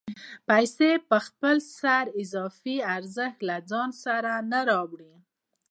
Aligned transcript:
پیسې 0.47 0.91
په 1.09 1.17
خپل 1.27 1.55
سر 1.79 2.05
اضافي 2.21 2.77
ارزښت 2.95 3.39
له 3.49 3.57
ځان 3.71 3.89
سره 4.03 4.31
نه 4.51 4.59
راوړي 4.69 5.15